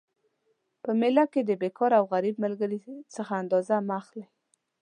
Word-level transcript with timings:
په 0.83 0.91
میله 0.99 1.25
کي 1.33 1.41
د 1.45 1.51
بیکاره 1.61 1.95
او 1.99 2.05
غریب 2.13 2.35
ملګري 2.45 2.79
څخه 3.15 3.33
انداز 3.41 3.67
مه 3.87 3.93
اخلئ 4.01 4.25